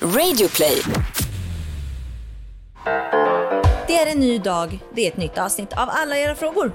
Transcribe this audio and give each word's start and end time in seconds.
Radioplay. 0.00 0.82
Det 3.86 3.96
är 3.96 4.12
en 4.12 4.20
ny 4.20 4.38
dag, 4.38 4.78
det 4.94 5.06
är 5.06 5.08
ett 5.08 5.16
nytt 5.16 5.38
avsnitt 5.38 5.72
av 5.72 5.88
alla 5.92 6.18
era 6.18 6.34
frågor. 6.34 6.72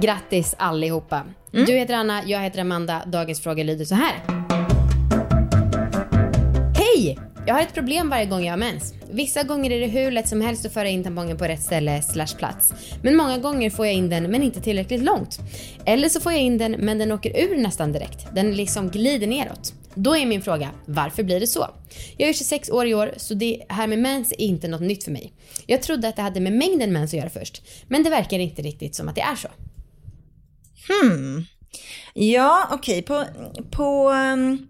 Grattis 0.00 0.54
allihopa. 0.58 1.22
Mm. 1.52 1.66
Du 1.66 1.72
heter 1.72 1.94
Anna, 1.94 2.22
jag 2.26 2.40
heter 2.40 2.60
Amanda. 2.60 3.02
Dagens 3.06 3.40
fråga 3.40 3.64
lyder 3.64 3.84
så 3.84 3.94
här. 3.94 4.14
Hej! 6.74 7.18
Jag 7.46 7.54
har 7.54 7.62
ett 7.62 7.74
problem 7.74 8.10
varje 8.10 8.26
gång 8.26 8.44
jag 8.44 8.52
har 8.52 8.58
mens. 8.58 8.94
Vissa 9.10 9.42
gånger 9.42 9.70
är 9.70 9.80
det 9.80 9.86
hur 9.86 10.10
lätt 10.10 10.28
som 10.28 10.40
helst 10.40 10.66
att 10.66 10.72
föra 10.72 10.88
in 10.88 11.04
tampongen 11.04 11.38
på 11.38 11.44
rätt 11.44 11.62
ställe 11.62 12.02
slash 12.02 12.36
plats. 12.38 12.72
Men 13.02 13.16
många 13.16 13.38
gånger 13.38 13.70
får 13.70 13.86
jag 13.86 13.94
in 13.94 14.10
den 14.10 14.30
men 14.30 14.42
inte 14.42 14.60
tillräckligt 14.60 15.02
långt. 15.02 15.38
Eller 15.84 16.08
så 16.08 16.20
får 16.20 16.32
jag 16.32 16.40
in 16.40 16.58
den 16.58 16.72
men 16.72 16.98
den 16.98 17.12
åker 17.12 17.40
ur 17.40 17.56
nästan 17.56 17.92
direkt. 17.92 18.26
Den 18.34 18.56
liksom 18.56 18.88
glider 18.90 19.26
neråt. 19.26 19.74
Då 20.02 20.16
är 20.16 20.26
min 20.26 20.42
fråga, 20.42 20.70
varför 20.86 21.22
blir 21.22 21.40
det 21.40 21.46
så? 21.46 21.70
Jag 22.16 22.28
är 22.28 22.32
26 22.32 22.70
år 22.70 22.86
i 22.86 22.94
år 22.94 23.14
så 23.16 23.34
det 23.34 23.62
här 23.68 23.86
med 23.86 23.98
mens 23.98 24.32
är 24.32 24.40
inte 24.40 24.68
något 24.68 24.80
nytt 24.80 25.04
för 25.04 25.10
mig. 25.10 25.32
Jag 25.66 25.82
trodde 25.82 26.08
att 26.08 26.16
det 26.16 26.22
hade 26.22 26.40
med 26.40 26.52
mängden 26.52 26.92
mens 26.92 27.10
att 27.10 27.18
göra 27.18 27.30
först. 27.30 27.62
Men 27.88 28.02
det 28.02 28.10
verkar 28.10 28.38
inte 28.38 28.62
riktigt 28.62 28.94
som 28.94 29.08
att 29.08 29.14
det 29.14 29.20
är 29.20 29.36
så. 29.36 29.48
Hmm. 30.88 31.44
Ja, 32.14 32.68
okej, 32.72 33.02
på, 33.02 33.24
på 33.70 34.10
um, 34.10 34.68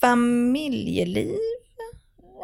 familjeliv 0.00 1.36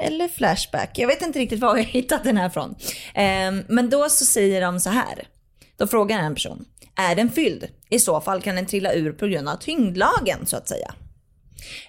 eller 0.02 0.28
Flashback. 0.28 0.98
Jag 0.98 1.06
vet 1.06 1.22
inte 1.22 1.38
riktigt 1.38 1.60
var 1.60 1.76
jag 1.76 1.84
hittat 1.84 2.24
den 2.24 2.36
här 2.36 2.48
från. 2.48 2.70
Um, 2.70 3.64
men 3.68 3.90
då 3.90 4.08
så 4.08 4.24
säger 4.24 4.60
de 4.60 4.80
så 4.80 4.90
här. 4.90 5.28
Då 5.76 5.86
frågar 5.86 6.18
en 6.18 6.34
person. 6.34 6.64
Är 6.96 7.14
den 7.14 7.30
fylld? 7.30 7.68
I 7.90 7.98
så 7.98 8.20
fall 8.20 8.42
kan 8.42 8.56
den 8.56 8.66
trilla 8.66 8.92
ur 8.92 9.12
på 9.12 9.26
grund 9.26 9.48
av 9.48 9.56
tyngdlagen 9.56 10.46
så 10.46 10.56
att 10.56 10.68
säga. 10.68 10.94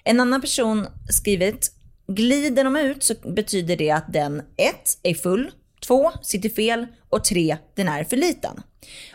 En 0.04 0.20
annan 0.20 0.40
person 0.40 0.86
skrivit. 1.10 1.72
Glider 2.06 2.64
de 2.64 2.76
ut 2.76 3.04
så 3.04 3.14
betyder 3.14 3.76
det 3.76 3.90
att 3.90 4.12
den 4.12 4.42
1. 4.56 4.98
är 5.02 5.14
full, 5.14 5.50
2. 5.86 6.10
sitter 6.22 6.48
fel 6.48 6.86
och 7.08 7.24
3. 7.24 7.56
den 7.74 7.88
är 7.88 8.04
för 8.04 8.16
liten. 8.16 8.62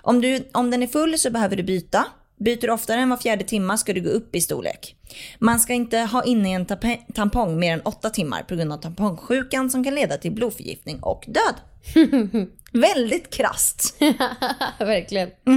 Om, 0.02 0.22
du, 0.22 0.50
om 0.54 0.72
den 0.72 0.84
är 0.84 0.88
full 0.88 1.20
så 1.20 1.30
behöver 1.30 1.56
du 1.56 1.64
byta. 1.64 2.06
Byter 2.40 2.62
du 2.62 2.72
oftare 2.72 3.02
än 3.02 3.10
var 3.10 3.18
fjärde 3.18 3.44
timma 3.44 3.78
ska 3.78 3.94
du 3.94 4.02
gå 4.02 4.10
upp 4.10 4.36
i 4.36 4.42
storlek. 4.42 4.96
Man 5.40 5.60
ska 5.60 5.74
inte 5.74 5.98
ha 5.98 6.24
inne 6.24 6.50
en 6.50 6.66
tampong 7.14 7.60
mer 7.60 7.74
än 7.74 7.82
8 7.82 8.10
timmar 8.10 8.44
på 8.44 8.56
grund 8.56 8.74
av 8.74 8.78
tampongsjukan 8.78 9.70
som 9.70 9.84
kan 9.84 9.96
leda 9.96 10.18
till 10.18 10.32
blodförgiftning 10.32 11.00
och 11.00 11.26
död. 11.28 11.56
Väldigt 12.72 13.34
krasst. 13.34 13.96
Verkligen. 14.80 15.30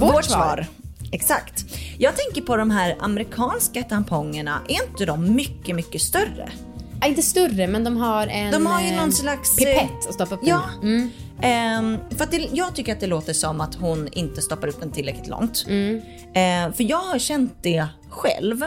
Vårt 0.00 0.24
svar. 0.24 0.66
Exakt. 1.12 1.64
Jag 1.98 2.14
tänker 2.16 2.42
på 2.42 2.56
de 2.56 2.70
här 2.70 2.96
amerikanska 3.00 3.82
tampongerna. 3.82 4.60
Är 4.68 4.90
inte 4.90 5.04
de 5.04 5.34
mycket, 5.34 5.76
mycket 5.76 6.02
större? 6.02 6.52
Ja, 7.00 7.06
inte 7.06 7.22
större 7.22 7.66
men 7.66 7.84
de 7.84 7.96
har 7.96 8.26
en 8.26 8.52
De 8.52 8.66
har 8.66 8.80
ju 8.82 8.88
eh, 8.88 8.96
någon 8.96 9.12
slags... 9.12 9.58
eh, 9.58 9.64
pipett 9.64 10.08
att 10.08 10.14
stoppa 10.14 10.34
upp 10.34 10.40
Ja. 10.44 10.62
den. 10.82 10.88
Mm. 10.90 11.10
Ehm, 11.42 11.98
för 12.16 12.24
att 12.24 12.30
det, 12.30 12.48
jag 12.52 12.74
tycker 12.76 12.92
att 12.92 13.00
det 13.00 13.06
låter 13.06 13.32
som 13.32 13.60
att 13.60 13.74
hon 13.74 14.08
inte 14.12 14.42
stoppar 14.42 14.68
upp 14.68 14.80
den 14.80 14.90
tillräckligt 14.92 15.28
långt. 15.28 15.64
Mm. 15.68 16.00
Ehm, 16.34 16.72
för 16.72 16.84
jag 16.84 16.98
har 16.98 17.18
känt 17.18 17.52
det 17.62 17.86
själv, 18.10 18.60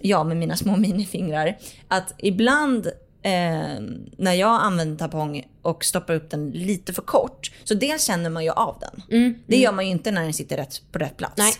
jag 0.00 0.26
med 0.26 0.36
mina 0.36 0.56
små 0.56 0.76
minifingrar, 0.86 1.56
att 1.88 2.14
ibland 2.18 2.86
ehm, 3.22 3.94
när 4.18 4.32
jag 4.34 4.62
använder 4.62 4.96
tampong 4.98 5.42
och 5.62 5.84
stoppar 5.84 6.14
upp 6.14 6.30
den 6.30 6.50
lite 6.50 6.92
för 6.92 7.02
kort, 7.02 7.52
så 7.64 7.74
dels 7.74 8.04
känner 8.06 8.30
man 8.30 8.44
ju 8.44 8.50
av 8.50 8.76
den. 8.80 9.02
Det 9.46 9.56
gör 9.56 9.72
man 9.72 9.84
ju 9.86 9.90
inte 9.90 10.10
när 10.10 10.22
den 10.22 10.32
sitter 10.34 10.56
rätt 10.56 10.82
på 10.92 10.98
rätt 10.98 11.16
plats. 11.16 11.34
Nej. 11.36 11.52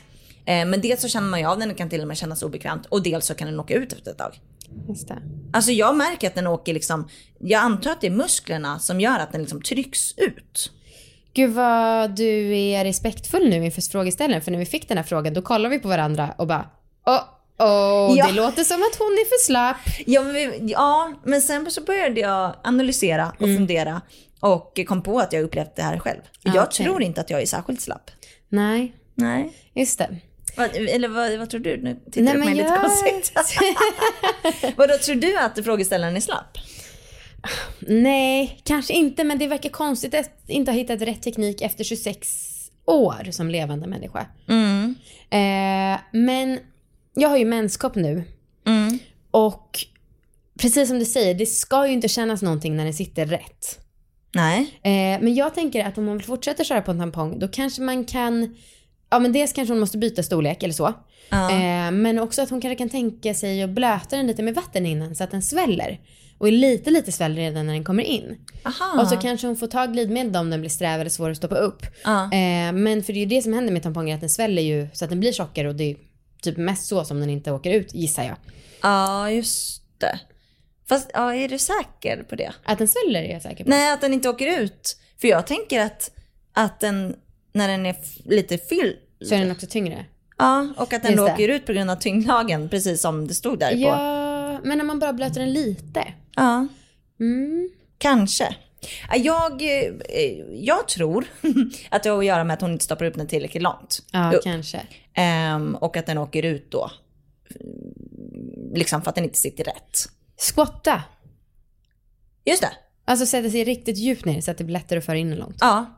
Ehm, 0.46 0.70
men 0.70 0.80
dels 0.80 1.00
så 1.02 1.08
känner 1.08 1.28
man 1.28 1.40
ju 1.40 1.46
av 1.46 1.58
den, 1.58 1.68
det 1.68 1.74
kan 1.74 1.88
till 1.90 2.00
och 2.00 2.08
med 2.08 2.16
kännas 2.16 2.42
obekvämt 2.42 2.86
och 2.86 3.02
dels 3.02 3.26
så 3.26 3.34
kan 3.34 3.48
den 3.48 3.60
åka 3.60 3.74
ut 3.74 3.92
efter 3.92 4.10
ett 4.10 4.18
tag. 4.18 4.40
Just 4.88 5.08
det. 5.08 5.18
Alltså 5.52 5.70
jag 5.70 5.96
märker 5.96 6.26
att 6.26 6.34
den 6.34 6.46
åker 6.46 6.74
liksom, 6.74 7.08
jag 7.38 7.62
antar 7.62 7.90
att 7.90 8.00
det 8.00 8.06
är 8.06 8.10
musklerna 8.10 8.78
som 8.78 9.00
gör 9.00 9.18
att 9.18 9.32
den 9.32 9.40
liksom 9.40 9.62
trycks 9.62 10.14
ut. 10.18 10.72
Gud 11.34 11.50
vad 11.50 12.16
du 12.16 12.58
är 12.58 12.84
respektfull 12.84 13.48
nu 13.50 13.64
inför 13.64 13.82
frågeställaren 13.90 14.42
för 14.42 14.50
när 14.50 14.58
vi 14.58 14.66
fick 14.66 14.88
den 14.88 14.96
här 14.96 15.04
frågan 15.04 15.34
då 15.34 15.42
kollade 15.42 15.68
vi 15.76 15.78
på 15.82 15.88
varandra 15.88 16.34
och 16.38 16.46
bara 16.46 16.70
oh, 17.06 17.20
oh, 17.58 18.16
Ja. 18.18 18.26
det 18.26 18.32
låter 18.32 18.64
som 18.64 18.76
att 18.76 18.96
hon 18.98 19.06
är 19.12 19.24
för 19.28 19.44
slapp. 19.44 19.76
Ja 20.06 20.22
men, 20.22 20.68
ja, 20.68 21.12
men 21.24 21.40
sen 21.42 21.70
så 21.70 21.80
började 21.80 22.20
jag 22.20 22.54
analysera 22.64 23.28
och 23.30 23.46
fundera 23.46 24.00
och 24.40 24.80
kom 24.86 25.02
på 25.02 25.18
att 25.18 25.32
jag 25.32 25.42
upplevt 25.42 25.76
det 25.76 25.82
här 25.82 25.98
själv. 25.98 26.20
Jag 26.42 26.54
Mm. 26.56 26.68
tror 26.70 27.02
inte 27.02 27.20
att 27.20 27.30
jag 27.30 27.42
är 27.42 27.46
särskilt 27.46 27.80
slapp. 27.80 28.10
Nej, 28.48 28.94
Nej. 29.14 29.52
just 29.74 29.98
det. 29.98 30.16
Vad, 30.56 30.76
eller 30.76 31.08
vad, 31.08 31.38
vad 31.38 31.50
tror 31.50 31.60
du? 31.60 31.76
Nu 31.82 31.94
tittar 32.04 32.22
Nej, 32.22 32.32
du 32.34 32.40
på 32.40 32.44
mig 32.44 32.54
men 32.54 32.56
lite 32.56 32.68
jag- 32.68 32.80
konstigt. 32.80 33.32
Vadå, 34.76 34.94
tror 34.98 35.14
du 35.14 35.38
att 35.38 35.64
frågeställaren 35.64 36.16
är 36.16 36.20
slapp? 36.20 36.58
Nej, 37.80 38.60
kanske 38.64 38.92
inte 38.94 39.24
men 39.24 39.38
det 39.38 39.46
verkar 39.46 39.70
konstigt 39.70 40.14
att 40.14 40.30
inte 40.46 40.70
ha 40.72 40.76
hittat 40.78 41.02
rätt 41.02 41.22
teknik 41.22 41.60
efter 41.62 41.84
26 41.84 42.52
år 42.86 43.30
som 43.30 43.50
levande 43.50 43.86
människa. 43.86 44.26
Mm. 44.48 44.94
Eh, 45.30 46.00
men 46.12 46.58
jag 47.14 47.28
har 47.28 47.36
ju 47.36 47.44
menskopp 47.44 47.94
nu 47.94 48.24
Mm. 48.66 48.98
och 49.30 49.78
precis 50.58 50.88
som 50.88 50.98
du 50.98 51.04
säger, 51.04 51.34
det 51.34 51.46
ska 51.46 51.86
ju 51.86 51.92
inte 51.92 52.08
kännas 52.08 52.42
någonting 52.42 52.76
när 52.76 52.84
den 52.84 52.94
sitter 52.94 53.26
rätt. 53.26 53.78
Nej. 54.34 54.60
Eh, 54.82 55.20
men 55.22 55.34
jag 55.34 55.54
tänker 55.54 55.84
att 55.84 55.98
om 55.98 56.04
man 56.04 56.16
vill 56.16 56.26
fortsätta 56.26 56.64
köra 56.64 56.82
på 56.82 56.90
en 56.90 56.98
tampong 56.98 57.38
då 57.38 57.48
kanske 57.48 57.82
man 57.82 58.04
kan, 58.04 58.56
ja 59.16 59.20
men 59.20 59.32
dels 59.32 59.52
kanske 59.52 59.72
hon 59.72 59.80
måste 59.80 59.98
byta 59.98 60.22
storlek 60.22 60.62
eller 60.62 60.74
så. 60.74 60.94
Ja. 61.28 61.50
Eh, 61.50 61.90
men 61.90 62.18
också 62.18 62.42
att 62.42 62.50
hon 62.50 62.60
kanske 62.60 62.78
kan 62.78 62.88
tänka 62.88 63.34
sig 63.34 63.62
att 63.62 63.70
blöta 63.70 64.16
den 64.16 64.26
lite 64.26 64.42
med 64.42 64.54
vatten 64.54 64.86
innan 64.86 65.14
så 65.14 65.24
att 65.24 65.30
den 65.30 65.42
sväller. 65.42 66.00
Och 66.38 66.48
är 66.48 66.52
lite 66.52 66.90
lite 66.90 67.12
sväller 67.12 67.36
redan 67.36 67.66
när 67.66 67.72
den 67.72 67.84
kommer 67.84 68.02
in. 68.02 68.38
Aha. 68.64 69.02
Och 69.02 69.08
så 69.08 69.16
kanske 69.16 69.46
hon 69.46 69.56
får 69.56 69.66
ta 69.66 69.86
glidmedel 69.86 70.36
om 70.36 70.50
den 70.50 70.60
blir 70.60 70.70
sträv 70.70 71.00
eller 71.00 71.10
svår 71.10 71.30
att 71.30 71.36
stoppa 71.36 71.56
upp. 71.56 71.82
Ja. 72.04 72.24
Eh, 72.24 72.72
men 72.72 73.02
för 73.02 73.12
det 73.12 73.18
är 73.18 73.20
ju 73.20 73.26
det 73.26 73.42
som 73.42 73.52
händer 73.52 73.72
med 73.72 73.82
tamponger, 73.82 74.14
att 74.14 74.20
den 74.20 74.30
sväller 74.30 74.62
ju 74.62 74.88
så 74.92 75.04
att 75.04 75.10
den 75.10 75.20
blir 75.20 75.32
tjockare 75.32 75.68
och 75.68 75.74
det 75.74 75.90
är 75.90 75.96
typ 76.42 76.56
mest 76.56 76.86
så 76.86 77.04
som 77.04 77.20
den 77.20 77.30
inte 77.30 77.52
åker 77.52 77.70
ut 77.70 77.94
gissar 77.94 78.22
jag. 78.22 78.36
Ja, 78.82 79.30
just 79.30 79.82
det. 79.98 80.20
Fast 80.88 81.10
ja, 81.14 81.34
är 81.34 81.48
du 81.48 81.58
säker 81.58 82.22
på 82.22 82.36
det? 82.36 82.52
Att 82.64 82.78
den 82.78 82.88
sväller 82.88 83.22
är 83.22 83.32
jag 83.32 83.42
säker 83.42 83.64
på. 83.64 83.70
Nej, 83.70 83.92
att 83.92 84.00
den 84.00 84.12
inte 84.12 84.28
åker 84.28 84.60
ut. 84.60 84.96
För 85.20 85.28
jag 85.28 85.46
tänker 85.46 85.80
att, 85.80 86.10
att 86.52 86.80
den, 86.80 87.16
när 87.52 87.68
den 87.68 87.86
är 87.86 87.96
lite 88.24 88.58
fylld, 88.58 88.96
Så 89.24 89.34
är 89.34 89.38
den 89.38 89.50
också 89.50 89.66
tyngre. 89.66 90.04
ja, 90.38 90.68
och 90.76 90.92
att 90.92 91.02
den 91.02 91.12
Just 91.12 91.16
då 91.16 91.26
det. 91.26 91.32
åker 91.32 91.48
ut 91.48 91.66
på 91.66 91.72
grund 91.72 91.90
av 91.90 91.96
tyngdlagen, 91.96 92.68
precis 92.68 93.00
som 93.00 93.26
det 93.28 93.34
stod 93.34 93.58
där 93.58 93.70
på. 93.72 93.78
Ja, 93.78 94.60
men 94.64 94.78
när 94.78 94.84
man 94.84 94.98
bara 94.98 95.12
blöter 95.12 95.40
den 95.40 95.52
lite. 95.52 96.04
Ja, 96.36 96.66
Mm. 97.20 97.70
kanske. 97.98 98.56
Ja, 99.10 99.16
Jag, 99.16 99.62
eh, 99.62 100.34
jag 100.52 100.88
tror 100.88 101.26
att 101.90 102.02
det 102.02 102.08
har 102.10 102.18
att 102.18 102.24
göra 102.24 102.44
med 102.44 102.54
att 102.54 102.60
hon 102.60 102.72
inte 102.72 102.84
stoppar 102.84 103.04
upp 103.04 103.14
den 103.14 103.26
tillräckligt 103.26 103.62
långt. 103.62 103.98
Ja, 104.12 104.32
upp. 104.32 104.42
kanske. 104.44 104.80
Ehm, 105.14 105.74
och 105.76 105.96
att 105.96 106.06
den 106.06 106.18
åker 106.18 106.42
ut 106.42 106.70
då. 106.70 106.90
Liksom 108.74 109.02
för 109.02 109.08
att 109.08 109.14
den 109.14 109.24
inte 109.24 109.38
sitter 109.38 109.64
rätt. 109.64 109.98
Squatta. 110.54 111.02
Just 112.44 112.62
det. 112.62 112.70
Alltså 113.04 113.26
sätta 113.26 113.50
sig 113.50 113.64
riktigt 113.64 113.96
djupt 113.98 114.24
ner 114.24 114.40
så 114.40 114.50
att 114.50 114.58
det 114.58 114.64
blir 114.64 114.72
lättare 114.72 114.98
att 114.98 115.04
föra 115.06 115.16
in 115.16 115.30
den 115.30 115.38
långt. 115.38 115.56
Ja. 115.60 115.95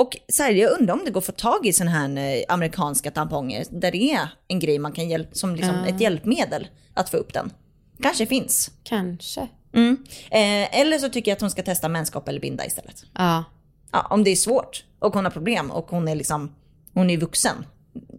Och 0.00 0.16
så 0.28 0.42
här, 0.42 0.50
jag 0.50 0.80
undrar 0.80 0.94
om 0.94 1.04
det 1.04 1.10
går 1.10 1.20
att 1.20 1.26
få 1.26 1.32
tag 1.32 1.66
i 1.66 1.72
sådana 1.72 1.90
här 1.90 2.36
eh, 2.36 2.42
amerikanska 2.48 3.10
tamponger 3.10 3.64
där 3.70 3.92
det 3.92 4.12
är 4.12 4.28
en 4.48 4.58
grej 4.58 4.78
man 4.78 4.92
kan 4.92 5.08
hjälpa, 5.08 5.34
som 5.34 5.56
liksom 5.56 5.84
ett 5.84 6.00
hjälpmedel 6.00 6.68
att 6.94 7.10
få 7.10 7.16
upp 7.16 7.32
den. 7.32 7.52
Kanske 8.02 8.26
finns. 8.26 8.70
Kanske. 8.84 9.48
Mm. 9.74 9.96
Eh, 10.30 10.80
eller 10.80 10.98
så 10.98 11.08
tycker 11.08 11.30
jag 11.30 11.36
att 11.36 11.40
hon 11.40 11.50
ska 11.50 11.62
testa 11.62 11.88
menskopp 11.88 12.28
eller 12.28 12.40
binda 12.40 12.66
istället. 12.66 13.04
Ja. 13.14 13.44
Ja, 13.92 14.06
om 14.10 14.24
det 14.24 14.30
är 14.30 14.36
svårt 14.36 14.84
och 14.98 15.14
hon 15.14 15.24
har 15.24 15.32
problem 15.32 15.70
och 15.70 15.90
hon 15.90 16.08
är 16.08 16.14
liksom, 16.14 16.54
hon 16.94 17.10
är 17.10 17.16
vuxen. 17.16 17.64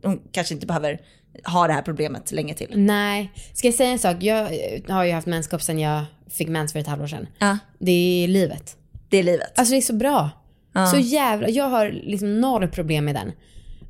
Hon 0.04 0.22
kanske 0.32 0.54
inte 0.54 0.68
behöver 0.68 1.02
ha 1.46 1.68
det 1.68 1.74
här 1.74 1.82
problemet 1.82 2.32
länge 2.32 2.54
till. 2.54 2.72
Nej. 2.76 3.32
Ska 3.54 3.68
jag 3.68 3.76
säga 3.76 3.90
en 3.90 4.00
sak? 4.00 4.18
Jag 4.20 4.42
eh, 4.42 4.82
har 4.96 5.04
ju 5.04 5.12
haft 5.12 5.28
menskopp 5.28 5.62
sedan 5.62 5.80
jag 5.80 6.04
fick 6.30 6.48
mens 6.48 6.72
för 6.74 6.80
ett 6.80 6.88
halvår 6.88 7.08
sedan. 7.08 7.28
Ja, 7.40 7.58
Det 7.80 8.24
är 8.24 8.28
livet. 8.28 8.78
det 9.10 9.18
är 9.18 9.24
livet. 9.24 9.60
Alltså 9.60 9.72
det 9.72 9.78
är 9.78 9.82
så 9.82 9.94
bra. 9.94 10.30
Ja. 10.74 10.88
Så 10.88 10.98
jävla, 10.98 11.50
jag 11.50 11.70
har 11.70 11.90
liksom 11.92 12.42
noll 12.42 12.68
problem 12.68 13.06
med 13.06 13.16
den. 13.16 13.32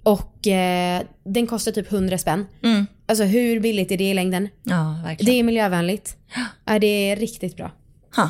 Och 0.04 0.48
eh, 0.48 1.01
den 1.24 1.48
kostar 1.48 1.72
typ 1.72 1.92
100 1.92 2.18
spänn. 2.18 2.45
Mm. 2.63 2.86
Alltså 3.06 3.24
hur 3.24 3.60
billigt 3.60 3.92
är 3.92 3.98
det 3.98 4.04
i 4.04 4.13
längden? 4.13 4.50
Ja, 4.63 5.01
verkligen. 5.04 5.33
Det 5.33 5.39
är 5.39 5.44
miljövänligt. 5.44 6.18
Ja, 6.66 6.80
det 6.80 6.88
är 6.88 7.16
riktigt 7.16 7.57
bra. 7.57 7.72
Ha. 8.16 8.30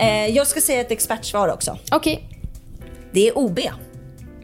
Eh, 0.00 0.26
jag 0.26 0.46
ska 0.46 0.60
säga 0.60 0.80
ett 0.80 0.90
expertsvar 0.90 1.48
också. 1.48 1.78
Okej. 1.92 2.28
Det 3.12 3.28
är 3.28 3.38
OB. 3.38 3.58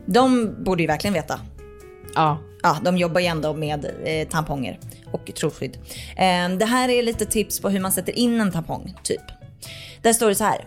De 0.07 0.55
borde 0.65 0.83
ju 0.83 0.87
verkligen 0.87 1.15
veta. 1.15 1.41
Ja. 2.15 2.39
Ja, 2.63 2.79
de 2.85 2.97
jobbar 2.99 3.21
ju 3.21 3.27
ändå 3.27 3.55
med 3.55 3.87
eh, 4.05 4.29
tamponger 4.29 4.79
och 5.13 5.35
troskydd. 5.35 5.79
Eh, 6.17 6.49
det 6.59 6.65
här 6.65 6.89
är 6.89 7.03
lite 7.03 7.27
tips 7.27 7.61
på 7.61 7.69
hur 7.69 7.81
man 7.81 7.93
sätter 7.93 8.19
in 8.19 8.41
en 8.41 8.53
tampong, 8.53 8.95
typ. 9.03 9.23
Där 10.03 10.13
står 10.13 10.29
det 10.29 10.35
så 10.35 10.45
här. 10.45 10.65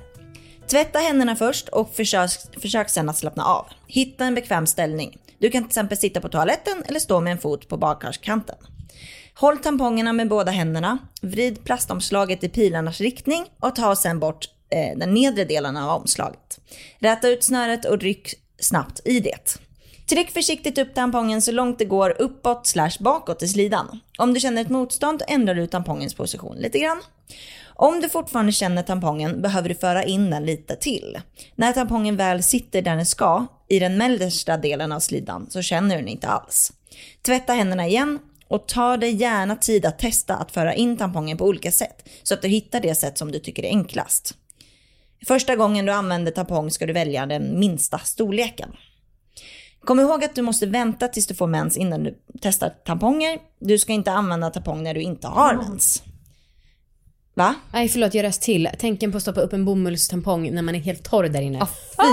Tvätta 0.67 0.99
händerna 0.99 1.35
först 1.35 1.69
och 1.69 1.95
försök, 1.95 2.29
försök 2.61 2.89
sedan 2.89 3.09
att 3.09 3.17
slappna 3.17 3.45
av. 3.45 3.67
Hitta 3.87 4.25
en 4.25 4.35
bekväm 4.35 4.67
ställning. 4.67 5.17
Du 5.39 5.49
kan 5.49 5.63
till 5.63 5.69
exempel 5.69 5.97
sitta 5.97 6.21
på 6.21 6.29
toaletten 6.29 6.83
eller 6.87 6.99
stå 6.99 7.19
med 7.19 7.31
en 7.31 7.37
fot 7.37 7.67
på 7.67 7.77
badkarskanten. 7.77 8.55
Håll 9.33 9.57
tampongerna 9.57 10.13
med 10.13 10.27
båda 10.27 10.51
händerna, 10.51 10.97
vrid 11.21 11.63
plastomslaget 11.63 12.43
i 12.43 12.49
pilarnas 12.49 13.01
riktning 13.01 13.45
och 13.59 13.75
ta 13.75 13.95
sedan 13.95 14.19
bort 14.19 14.45
eh, 14.69 14.97
den 14.97 15.13
nedre 15.13 15.43
delen 15.45 15.77
av 15.77 16.01
omslaget. 16.01 16.59
Räta 16.99 17.29
ut 17.29 17.43
snöret 17.43 17.85
och 17.85 17.99
ryck 17.99 18.33
snabbt 18.59 19.01
i 19.05 19.19
det. 19.19 19.59
Tryck 20.09 20.31
försiktigt 20.31 20.77
upp 20.77 20.93
tampongen 20.93 21.41
så 21.41 21.51
långt 21.51 21.79
det 21.79 21.85
går 21.85 22.21
uppåt 22.21 22.67
slash 22.67 22.91
bakåt 22.99 23.43
i 23.43 23.47
slidan. 23.47 23.99
Om 24.17 24.33
du 24.33 24.39
känner 24.39 24.61
ett 24.61 24.69
motstånd 24.69 25.23
ändrar 25.27 25.55
du 25.55 25.67
tampongens 25.67 26.13
position 26.13 26.55
lite 26.57 26.79
grann. 26.79 27.01
Om 27.65 28.01
du 28.01 28.09
fortfarande 28.09 28.51
känner 28.51 28.83
tampongen 28.83 29.41
behöver 29.41 29.69
du 29.69 29.75
föra 29.75 30.03
in 30.03 30.29
den 30.29 30.45
lite 30.45 30.75
till. 30.75 31.19
När 31.55 31.73
tampongen 31.73 32.17
väl 32.17 32.43
sitter 32.43 32.81
där 32.81 32.95
den 32.95 33.05
ska, 33.05 33.45
i 33.67 33.79
den 33.79 33.97
mellersta 33.97 34.57
delen 34.57 34.91
av 34.91 34.99
slidan, 34.99 35.49
så 35.49 35.61
känner 35.61 35.95
du 35.95 36.01
den 36.01 36.09
inte 36.09 36.27
alls. 36.27 36.73
Tvätta 37.21 37.53
händerna 37.53 37.87
igen 37.87 38.19
och 38.47 38.67
ta 38.67 38.97
dig 38.97 39.15
gärna 39.15 39.55
tid 39.55 39.85
att 39.85 39.99
testa 39.99 40.35
att 40.35 40.51
föra 40.51 40.73
in 40.75 40.97
tampongen 40.97 41.37
på 41.37 41.45
olika 41.45 41.71
sätt 41.71 42.09
så 42.23 42.33
att 42.33 42.41
du 42.41 42.47
hittar 42.47 42.79
det 42.79 42.95
sätt 42.95 43.17
som 43.17 43.31
du 43.31 43.39
tycker 43.39 43.65
är 43.65 43.69
enklast. 43.69 44.33
Första 45.27 45.55
gången 45.55 45.85
du 45.85 45.91
använder 45.91 46.31
tampong 46.31 46.71
ska 46.71 46.85
du 46.85 46.93
välja 46.93 47.25
den 47.25 47.59
minsta 47.59 47.99
storleken. 47.99 48.69
Kom 49.87 49.99
ihåg 49.99 50.23
att 50.23 50.35
du 50.35 50.41
måste 50.41 50.65
vänta 50.65 51.07
tills 51.07 51.27
du 51.27 51.35
får 51.35 51.47
mens 51.47 51.77
innan 51.77 52.03
du 52.03 52.17
testar 52.41 52.69
tamponger. 52.69 53.39
Du 53.59 53.77
ska 53.77 53.93
inte 53.93 54.11
använda 54.11 54.49
tampong 54.49 54.83
när 54.83 54.93
du 54.93 55.01
inte 55.01 55.27
har 55.27 55.55
mens. 55.55 56.03
Va? 57.33 57.55
Nej 57.73 57.89
förlåt 57.89 58.13
jag 58.13 58.23
röst 58.23 58.41
till. 58.41 58.69
Tänken 58.79 59.11
på 59.11 59.17
att 59.17 59.21
stoppa 59.23 59.41
upp 59.41 59.53
en 59.53 59.65
bomullstampong 59.65 60.51
när 60.53 60.61
man 60.61 60.75
är 60.75 60.79
helt 60.79 61.03
torr 61.03 61.23
där 61.23 61.41
inne. 61.41 61.61
Ah, 61.61 61.67
fy. 61.67 62.03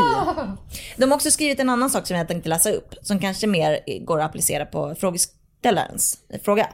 De 0.96 1.10
har 1.10 1.16
också 1.16 1.30
skrivit 1.30 1.60
en 1.60 1.68
annan 1.68 1.90
sak 1.90 2.06
som 2.06 2.16
jag 2.16 2.28
tänkte 2.28 2.48
läsa 2.48 2.70
upp. 2.70 2.94
Som 3.02 3.18
kanske 3.18 3.46
mer 3.46 4.00
går 4.04 4.20
att 4.20 4.26
applicera 4.26 4.66
på 4.66 4.94
frågeställarens 4.94 6.18
fråga. 6.44 6.68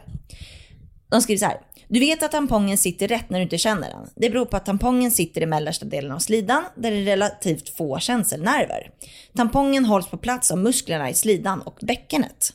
De 1.08 1.22
skriver 1.22 1.38
så 1.38 1.44
här. 1.44 1.60
Du 1.92 2.00
vet 2.00 2.22
att 2.22 2.30
tampongen 2.30 2.78
sitter 2.78 3.08
rätt 3.08 3.30
när 3.30 3.38
du 3.38 3.42
inte 3.42 3.58
känner 3.58 3.88
den. 3.88 4.10
Det 4.16 4.30
beror 4.30 4.44
på 4.44 4.56
att 4.56 4.66
tampongen 4.66 5.10
sitter 5.10 5.40
i 5.40 5.46
mellersta 5.46 5.86
delen 5.86 6.12
av 6.12 6.18
slidan 6.18 6.64
där 6.76 6.90
det 6.90 6.96
är 6.96 7.04
relativt 7.04 7.76
få 7.76 7.98
känselnerver. 7.98 8.90
Tampongen 9.36 9.84
hålls 9.84 10.08
på 10.08 10.16
plats 10.16 10.50
av 10.50 10.58
musklerna 10.58 11.10
i 11.10 11.14
slidan 11.14 11.62
och 11.62 11.78
bäckenet. 11.82 12.52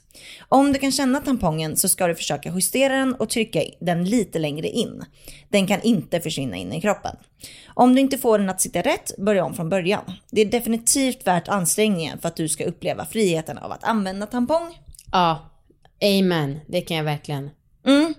Om 0.50 0.74
du 0.74 0.80
kan 0.80 0.92
känna 0.92 1.20
tampongen 1.20 1.78
så 1.78 1.90
ska 1.90 2.08
du 2.08 2.16
försöka 2.16 2.54
justera 2.54 2.96
den 2.96 3.16
och 3.16 3.30
trycka 3.30 3.62
den 3.80 4.06
lite 4.06 4.40
längre 4.40 4.68
in. 4.68 5.06
Den 5.50 5.68
kan 5.68 5.82
inte 5.82 6.22
försvinna 6.22 6.58
in 6.58 6.74
i 6.74 6.82
kroppen. 6.82 7.16
Om 7.68 7.96
du 7.96 8.02
inte 8.02 8.18
får 8.18 8.40
den 8.40 8.50
att 8.50 8.62
sitta 8.62 8.82
rätt, 8.82 9.18
börja 9.18 9.46
om 9.46 9.54
från 9.54 9.70
början. 9.70 10.12
Det 10.32 10.42
är 10.42 10.46
definitivt 10.46 11.28
värt 11.28 11.48
ansträngningen 11.48 12.20
för 12.20 12.28
att 12.28 12.36
du 12.36 12.50
ska 12.50 12.66
uppleva 12.66 13.06
friheten 13.06 13.58
av 13.58 13.72
att 13.72 13.84
använda 13.84 14.26
tampong. 14.26 14.80
Ja, 15.12 15.52
amen. 16.04 16.60
Det 16.68 16.82
kan 16.82 16.98
jag 16.98 17.04
verkligen. 17.04 17.50
Mm. 17.88 18.14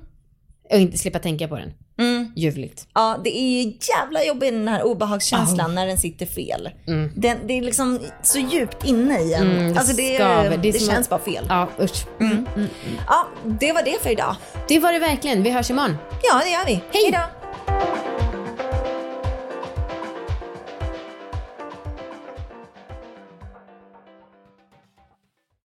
Och 0.72 0.78
inte 0.78 0.98
slippa 0.98 1.18
tänka 1.18 1.48
på 1.48 1.56
den. 1.56 1.72
Mm. 1.98 2.32
Ljuvligt. 2.36 2.86
Ja, 2.94 3.20
det 3.24 3.38
är 3.38 3.62
ju 3.64 3.72
jävla 3.98 4.24
jobbigt 4.24 4.52
den 4.52 4.68
här 4.68 4.82
obehagskänslan 4.82 5.74
när 5.74 5.86
den 5.86 5.98
sitter 5.98 6.26
fel. 6.26 6.70
Den, 7.14 7.38
det 7.46 7.58
är 7.58 7.62
liksom 7.62 8.00
så 8.22 8.38
djupt 8.38 8.84
inne 8.84 9.20
i 9.20 9.34
en. 9.34 9.50
Mm, 9.50 9.72
det 9.72 9.78
alltså 9.80 9.96
det, 9.96 10.18
det, 10.18 10.56
Det 10.56 10.72
känns 10.78 10.90
att- 10.98 11.08
bara 11.08 11.20
fel. 11.20 11.46
Ja, 11.48 11.68
usch. 11.80 12.06
Ja, 13.06 13.26
det 13.44 13.72
var 13.72 13.82
det 13.82 14.02
för 14.02 14.10
idag. 14.10 14.36
Det 14.68 14.78
var 14.78 14.92
det 14.92 14.98
verkligen. 14.98 15.42
Vi 15.42 15.50
hörs 15.50 15.70
imorgon. 15.70 15.96
Ja, 16.22 16.40
det 16.44 16.50
gör 16.50 16.66
vi. 16.66 16.72
Hej. 16.72 17.02
Hejdå. 17.02 17.18